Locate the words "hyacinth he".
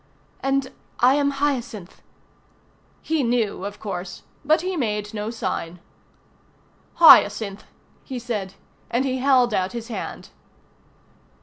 1.29-3.21, 6.95-8.17